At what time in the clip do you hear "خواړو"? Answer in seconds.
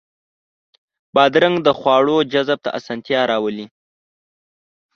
1.79-2.15